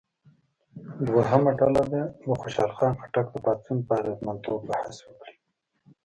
دویمه 1.05 1.51
ډله 1.59 1.83
دې 1.91 2.03
د 2.21 2.23
خوشحال 2.41 2.71
خان 2.77 2.93
خټک 3.01 3.25
د 3.31 3.35
پاڅون 3.45 3.77
په 3.87 3.93
اغېزمنتوب 3.99 4.59
بحث 4.69 4.95
وکړي. 5.05 5.35